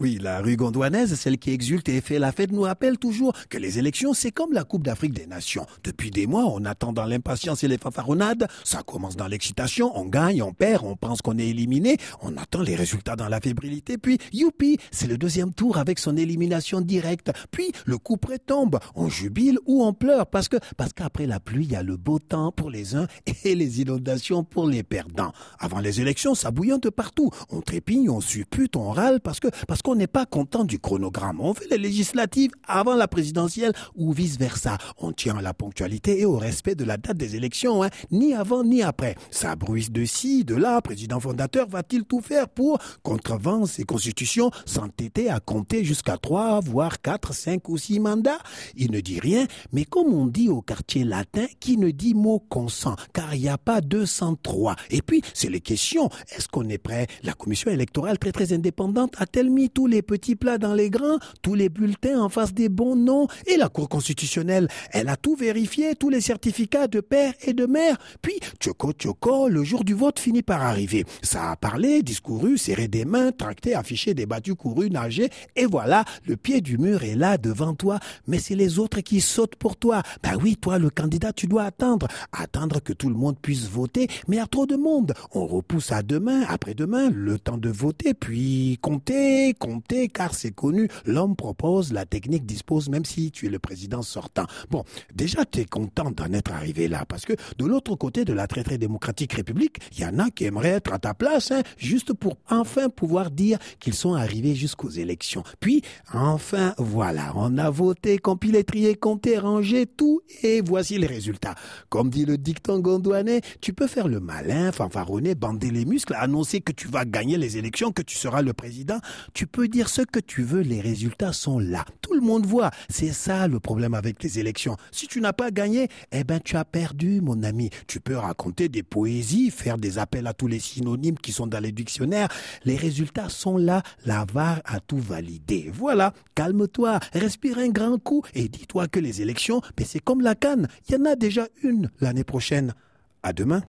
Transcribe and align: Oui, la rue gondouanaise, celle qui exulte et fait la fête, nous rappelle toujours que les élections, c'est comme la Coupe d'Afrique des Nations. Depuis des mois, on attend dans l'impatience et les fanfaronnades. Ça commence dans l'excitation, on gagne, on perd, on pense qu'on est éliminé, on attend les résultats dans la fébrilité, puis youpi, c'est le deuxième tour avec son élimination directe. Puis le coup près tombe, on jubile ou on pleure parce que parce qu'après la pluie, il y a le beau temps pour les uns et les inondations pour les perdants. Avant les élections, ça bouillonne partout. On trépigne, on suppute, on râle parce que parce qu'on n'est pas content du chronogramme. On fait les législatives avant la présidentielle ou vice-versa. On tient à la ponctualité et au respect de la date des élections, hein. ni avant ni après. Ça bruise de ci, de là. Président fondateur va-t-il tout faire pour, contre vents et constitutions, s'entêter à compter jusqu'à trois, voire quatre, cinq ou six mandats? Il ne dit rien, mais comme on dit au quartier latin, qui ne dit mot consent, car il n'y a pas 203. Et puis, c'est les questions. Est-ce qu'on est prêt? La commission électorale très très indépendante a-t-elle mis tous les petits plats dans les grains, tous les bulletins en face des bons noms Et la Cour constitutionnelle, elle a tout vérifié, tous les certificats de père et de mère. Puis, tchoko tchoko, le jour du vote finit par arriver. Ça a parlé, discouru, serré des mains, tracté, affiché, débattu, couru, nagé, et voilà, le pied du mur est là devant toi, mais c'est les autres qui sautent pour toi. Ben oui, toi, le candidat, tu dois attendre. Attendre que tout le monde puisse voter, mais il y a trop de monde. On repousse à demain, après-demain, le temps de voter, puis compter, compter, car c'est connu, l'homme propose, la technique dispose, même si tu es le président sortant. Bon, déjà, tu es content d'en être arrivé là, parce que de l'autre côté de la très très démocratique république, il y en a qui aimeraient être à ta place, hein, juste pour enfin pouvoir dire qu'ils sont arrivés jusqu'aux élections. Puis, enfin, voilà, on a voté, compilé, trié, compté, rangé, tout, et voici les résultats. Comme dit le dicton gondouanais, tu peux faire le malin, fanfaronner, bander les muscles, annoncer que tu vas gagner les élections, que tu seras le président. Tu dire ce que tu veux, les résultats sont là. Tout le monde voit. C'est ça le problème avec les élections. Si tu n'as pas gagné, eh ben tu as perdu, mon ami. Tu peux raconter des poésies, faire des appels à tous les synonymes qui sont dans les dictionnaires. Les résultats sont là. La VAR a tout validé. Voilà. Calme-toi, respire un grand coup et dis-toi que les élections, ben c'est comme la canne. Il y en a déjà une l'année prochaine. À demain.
Oui, 0.00 0.16
la 0.22 0.40
rue 0.40 0.54
gondouanaise, 0.54 1.16
celle 1.16 1.38
qui 1.38 1.50
exulte 1.50 1.88
et 1.88 2.00
fait 2.00 2.20
la 2.20 2.30
fête, 2.30 2.52
nous 2.52 2.62
rappelle 2.62 2.98
toujours 2.98 3.32
que 3.50 3.58
les 3.58 3.80
élections, 3.80 4.14
c'est 4.14 4.30
comme 4.30 4.52
la 4.52 4.62
Coupe 4.62 4.84
d'Afrique 4.84 5.12
des 5.12 5.26
Nations. 5.26 5.66
Depuis 5.82 6.12
des 6.12 6.28
mois, 6.28 6.44
on 6.44 6.64
attend 6.66 6.92
dans 6.92 7.04
l'impatience 7.04 7.64
et 7.64 7.68
les 7.68 7.78
fanfaronnades. 7.78 8.46
Ça 8.62 8.84
commence 8.84 9.16
dans 9.16 9.26
l'excitation, 9.26 9.90
on 9.98 10.04
gagne, 10.04 10.40
on 10.40 10.52
perd, 10.52 10.84
on 10.84 10.94
pense 10.94 11.20
qu'on 11.20 11.36
est 11.36 11.48
éliminé, 11.48 11.96
on 12.22 12.36
attend 12.36 12.62
les 12.62 12.76
résultats 12.76 13.16
dans 13.16 13.26
la 13.26 13.40
fébrilité, 13.40 13.98
puis 13.98 14.18
youpi, 14.32 14.78
c'est 14.92 15.08
le 15.08 15.18
deuxième 15.18 15.52
tour 15.52 15.78
avec 15.78 15.98
son 15.98 16.16
élimination 16.16 16.80
directe. 16.80 17.32
Puis 17.50 17.72
le 17.84 17.98
coup 17.98 18.18
près 18.18 18.38
tombe, 18.38 18.78
on 18.94 19.08
jubile 19.08 19.58
ou 19.66 19.82
on 19.82 19.92
pleure 19.94 20.28
parce 20.28 20.48
que 20.48 20.58
parce 20.76 20.92
qu'après 20.92 21.26
la 21.26 21.40
pluie, 21.40 21.64
il 21.64 21.72
y 21.72 21.76
a 21.76 21.82
le 21.82 21.96
beau 21.96 22.20
temps 22.20 22.52
pour 22.52 22.70
les 22.70 22.94
uns 22.94 23.08
et 23.44 23.56
les 23.56 23.80
inondations 23.80 24.44
pour 24.44 24.68
les 24.68 24.84
perdants. 24.84 25.32
Avant 25.58 25.80
les 25.80 26.00
élections, 26.00 26.36
ça 26.36 26.52
bouillonne 26.52 26.78
partout. 26.94 27.32
On 27.50 27.62
trépigne, 27.62 28.08
on 28.10 28.20
suppute, 28.20 28.76
on 28.76 28.92
râle 28.92 29.20
parce 29.20 29.40
que 29.40 29.48
parce 29.66 29.82
qu'on 29.88 29.94
n'est 29.94 30.06
pas 30.06 30.26
content 30.26 30.64
du 30.64 30.78
chronogramme. 30.78 31.40
On 31.40 31.54
fait 31.54 31.66
les 31.70 31.78
législatives 31.78 32.50
avant 32.66 32.94
la 32.94 33.08
présidentielle 33.08 33.72
ou 33.96 34.12
vice-versa. 34.12 34.76
On 34.98 35.12
tient 35.12 35.38
à 35.38 35.40
la 35.40 35.54
ponctualité 35.54 36.20
et 36.20 36.26
au 36.26 36.36
respect 36.36 36.74
de 36.74 36.84
la 36.84 36.98
date 36.98 37.16
des 37.16 37.36
élections, 37.36 37.82
hein. 37.82 37.88
ni 38.10 38.34
avant 38.34 38.64
ni 38.64 38.82
après. 38.82 39.14
Ça 39.30 39.56
bruise 39.56 39.90
de 39.90 40.04
ci, 40.04 40.44
de 40.44 40.54
là. 40.54 40.82
Président 40.82 41.20
fondateur 41.20 41.66
va-t-il 41.70 42.04
tout 42.04 42.20
faire 42.20 42.50
pour, 42.50 42.76
contre 43.02 43.38
vents 43.38 43.64
et 43.78 43.84
constitutions, 43.84 44.50
s'entêter 44.66 45.30
à 45.30 45.40
compter 45.40 45.84
jusqu'à 45.84 46.18
trois, 46.18 46.60
voire 46.60 47.00
quatre, 47.00 47.32
cinq 47.32 47.70
ou 47.70 47.78
six 47.78 47.98
mandats? 47.98 48.40
Il 48.76 48.90
ne 48.90 49.00
dit 49.00 49.20
rien, 49.20 49.46
mais 49.72 49.86
comme 49.86 50.12
on 50.12 50.26
dit 50.26 50.50
au 50.50 50.60
quartier 50.60 51.04
latin, 51.04 51.46
qui 51.60 51.78
ne 51.78 51.92
dit 51.92 52.12
mot 52.12 52.44
consent, 52.50 52.96
car 53.14 53.34
il 53.34 53.40
n'y 53.40 53.48
a 53.48 53.56
pas 53.56 53.80
203. 53.80 54.76
Et 54.90 55.00
puis, 55.00 55.22
c'est 55.32 55.48
les 55.48 55.62
questions. 55.62 56.10
Est-ce 56.36 56.46
qu'on 56.46 56.68
est 56.68 56.76
prêt? 56.76 57.06
La 57.22 57.32
commission 57.32 57.70
électorale 57.70 58.18
très 58.18 58.32
très 58.32 58.52
indépendante 58.52 59.14
a-t-elle 59.16 59.48
mis 59.48 59.70
tous 59.78 59.86
les 59.86 60.02
petits 60.02 60.34
plats 60.34 60.58
dans 60.58 60.74
les 60.74 60.90
grains, 60.90 61.20
tous 61.40 61.54
les 61.54 61.68
bulletins 61.68 62.20
en 62.20 62.28
face 62.28 62.52
des 62.52 62.68
bons 62.68 62.96
noms 62.96 63.28
Et 63.46 63.56
la 63.56 63.68
Cour 63.68 63.88
constitutionnelle, 63.88 64.66
elle 64.90 65.08
a 65.08 65.16
tout 65.16 65.36
vérifié, 65.36 65.94
tous 65.94 66.10
les 66.10 66.20
certificats 66.20 66.88
de 66.88 66.98
père 66.98 67.32
et 67.42 67.52
de 67.52 67.64
mère. 67.64 67.96
Puis, 68.20 68.40
tchoko 68.58 68.90
tchoko, 68.92 69.48
le 69.48 69.62
jour 69.62 69.84
du 69.84 69.94
vote 69.94 70.18
finit 70.18 70.42
par 70.42 70.62
arriver. 70.62 71.04
Ça 71.22 71.52
a 71.52 71.54
parlé, 71.54 72.02
discouru, 72.02 72.58
serré 72.58 72.88
des 72.88 73.04
mains, 73.04 73.30
tracté, 73.30 73.76
affiché, 73.76 74.14
débattu, 74.14 74.56
couru, 74.56 74.90
nagé, 74.90 75.30
et 75.54 75.66
voilà, 75.66 76.04
le 76.26 76.36
pied 76.36 76.60
du 76.60 76.76
mur 76.76 77.04
est 77.04 77.14
là 77.14 77.38
devant 77.38 77.74
toi, 77.74 78.00
mais 78.26 78.40
c'est 78.40 78.56
les 78.56 78.80
autres 78.80 79.00
qui 79.00 79.20
sautent 79.20 79.54
pour 79.54 79.76
toi. 79.76 80.02
Ben 80.24 80.36
oui, 80.42 80.56
toi, 80.56 80.80
le 80.80 80.90
candidat, 80.90 81.32
tu 81.32 81.46
dois 81.46 81.62
attendre. 81.62 82.08
Attendre 82.32 82.80
que 82.80 82.92
tout 82.92 83.10
le 83.10 83.14
monde 83.14 83.38
puisse 83.40 83.68
voter, 83.68 84.08
mais 84.26 84.34
il 84.34 84.38
y 84.40 84.42
a 84.42 84.48
trop 84.48 84.66
de 84.66 84.74
monde. 84.74 85.14
On 85.34 85.46
repousse 85.46 85.92
à 85.92 86.02
demain, 86.02 86.42
après-demain, 86.48 87.10
le 87.10 87.38
temps 87.38 87.58
de 87.58 87.68
voter, 87.68 88.12
puis 88.12 88.76
compter, 88.82 89.54
compter, 89.54 89.67
car 90.12 90.34
c'est 90.34 90.50
connu, 90.50 90.88
l'homme 91.04 91.36
propose, 91.36 91.92
la 91.92 92.04
technique 92.04 92.46
dispose, 92.46 92.88
même 92.88 93.04
si 93.04 93.30
tu 93.30 93.46
es 93.46 93.48
le 93.48 93.58
président 93.58 94.02
sortant. 94.02 94.46
Bon, 94.70 94.84
déjà, 95.14 95.44
tu 95.44 95.60
es 95.60 95.64
content 95.64 96.10
d'en 96.10 96.32
être 96.32 96.52
arrivé 96.52 96.88
là, 96.88 97.04
parce 97.06 97.24
que 97.24 97.34
de 97.58 97.64
l'autre 97.64 97.94
côté 97.96 98.24
de 98.24 98.32
la 98.32 98.46
très 98.46 98.64
très 98.64 98.78
démocratique 98.78 99.32
république, 99.32 99.78
il 99.92 100.00
y 100.00 100.04
en 100.04 100.18
a 100.18 100.30
qui 100.30 100.44
aimeraient 100.44 100.68
être 100.68 100.92
à 100.92 100.98
ta 100.98 101.14
place, 101.14 101.50
hein, 101.50 101.62
juste 101.76 102.12
pour 102.12 102.36
enfin 102.50 102.88
pouvoir 102.88 103.30
dire 103.30 103.58
qu'ils 103.80 103.94
sont 103.94 104.14
arrivés 104.14 104.54
jusqu'aux 104.54 104.90
élections. 104.90 105.42
Puis, 105.60 105.82
enfin, 106.12 106.74
voilà, 106.78 107.32
on 107.36 107.58
a 107.58 107.70
voté, 107.70 108.18
compilé, 108.18 108.64
trié, 108.64 108.94
compté, 108.94 109.38
rangé, 109.38 109.86
tout, 109.86 110.20
et 110.42 110.60
voici 110.60 110.98
les 110.98 111.06
résultats. 111.06 111.54
Comme 111.88 112.10
dit 112.10 112.24
le 112.24 112.38
dicton 112.38 112.80
gondouanais, 112.80 113.40
tu 113.60 113.72
peux 113.72 113.86
faire 113.86 114.08
le 114.08 114.20
malin, 114.20 114.72
fanfaronner, 114.72 115.34
bander 115.34 115.70
les 115.70 115.84
muscles, 115.84 116.14
annoncer 116.14 116.60
que 116.60 116.72
tu 116.72 116.88
vas 116.88 117.04
gagner 117.04 117.38
les 117.38 117.56
élections, 117.56 117.92
que 117.92 118.02
tu 118.02 118.16
seras 118.16 118.42
le 118.42 118.52
président. 118.52 118.98
Tu 119.34 119.46
dire 119.66 119.88
ce 119.88 120.02
que 120.02 120.20
tu 120.20 120.42
veux, 120.42 120.60
les 120.60 120.80
résultats 120.80 121.32
sont 121.32 121.58
là. 121.58 121.84
Tout 122.02 122.14
le 122.14 122.20
monde 122.20 122.46
voit. 122.46 122.70
C'est 122.88 123.12
ça 123.12 123.48
le 123.48 123.58
problème 123.58 123.94
avec 123.94 124.22
les 124.22 124.38
élections. 124.38 124.76
Si 124.92 125.08
tu 125.08 125.20
n'as 125.20 125.32
pas 125.32 125.50
gagné, 125.50 125.88
eh 126.12 126.22
ben 126.22 126.38
tu 126.38 126.56
as 126.56 126.64
perdu, 126.64 127.20
mon 127.20 127.42
ami. 127.42 127.70
Tu 127.86 127.98
peux 127.98 128.16
raconter 128.16 128.68
des 128.68 128.82
poésies, 128.82 129.50
faire 129.50 129.78
des 129.78 129.98
appels 129.98 130.26
à 130.26 130.34
tous 130.34 130.46
les 130.46 130.60
synonymes 130.60 131.18
qui 131.18 131.32
sont 131.32 131.46
dans 131.46 131.60
les 131.60 131.72
dictionnaires. 131.72 132.28
Les 132.64 132.76
résultats 132.76 133.28
sont 133.28 133.56
là. 133.56 133.82
La 134.04 134.24
VAR 134.32 134.60
a 134.64 134.80
tout 134.80 134.98
validé. 134.98 135.70
Voilà. 135.72 136.12
Calme-toi, 136.34 137.00
respire 137.12 137.58
un 137.58 137.70
grand 137.70 137.98
coup 137.98 138.22
et 138.34 138.48
dis-toi 138.48 138.86
que 138.86 139.00
les 139.00 139.22
élections, 139.22 139.60
ben 139.76 139.86
c'est 139.86 140.00
comme 140.00 140.20
la 140.20 140.34
canne. 140.34 140.68
Il 140.88 140.94
y 140.94 140.98
en 140.98 141.04
a 141.06 141.16
déjà 141.16 141.48
une 141.62 141.90
l'année 142.00 142.24
prochaine. 142.24 142.74
À 143.22 143.32
demain. 143.32 143.62